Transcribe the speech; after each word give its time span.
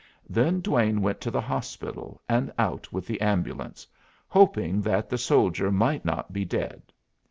Then 0.27 0.61
Duane 0.61 1.03
went 1.03 1.21
to 1.21 1.29
the 1.29 1.41
hospital, 1.41 2.19
and 2.27 2.51
out 2.57 2.91
with 2.91 3.05
the 3.05 3.21
ambulance, 3.21 3.85
hoping 4.27 4.81
that 4.81 5.11
the 5.11 5.17
soldier 5.19 5.71
might 5.71 6.03
not 6.05 6.33
be 6.33 6.43
dead. 6.43 6.81